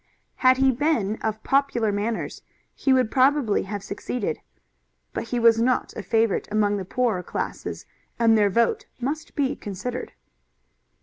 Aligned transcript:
Had 0.37 0.57
he 0.57 0.71
been 0.71 1.17
of 1.17 1.43
popular 1.43 1.91
manners, 1.91 2.41
he 2.73 2.91
would 2.91 3.11
probably 3.11 3.61
have 3.69 3.83
succeeded, 3.83 4.39
but 5.13 5.25
he 5.25 5.39
was 5.39 5.61
not 5.61 5.95
a 5.95 6.01
favorite 6.01 6.47
among 6.51 6.77
the 6.77 6.85
poorer 6.85 7.21
classes, 7.21 7.85
and 8.17 8.35
their 8.35 8.49
vote 8.49 8.87
must 8.99 9.35
be 9.35 9.55
considered. 9.55 10.13